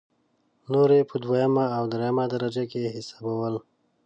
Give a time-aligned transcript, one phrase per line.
[0.71, 3.55] نور یې په دویمه او درېمه درجه کې حسابول.